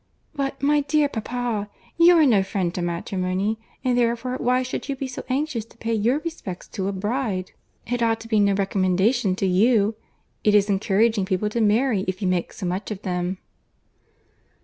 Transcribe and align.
"But, 0.33 0.63
my 0.63 0.79
dear 0.81 1.07
papa, 1.07 1.69
you 1.95 2.15
are 2.17 2.25
no 2.25 2.41
friend 2.41 2.73
to 2.73 2.81
matrimony; 2.81 3.59
and 3.83 3.95
therefore 3.95 4.35
why 4.39 4.63
should 4.63 4.89
you 4.89 4.95
be 4.95 5.05
so 5.05 5.23
anxious 5.29 5.63
to 5.65 5.77
pay 5.77 5.93
your 5.93 6.17
respects 6.21 6.67
to 6.69 6.87
a 6.87 6.91
bride? 6.91 7.51
It 7.85 8.01
ought 8.01 8.19
to 8.21 8.27
be 8.27 8.39
no 8.39 8.55
recommendation 8.55 9.35
to 9.35 9.45
you. 9.45 9.93
It 10.43 10.55
is 10.55 10.71
encouraging 10.71 11.25
people 11.25 11.49
to 11.51 11.61
marry 11.61 11.99
if 12.07 12.19
you 12.19 12.27
make 12.27 12.51
so 12.51 12.65
much 12.65 12.89
of 12.89 13.03
them." 13.03 13.37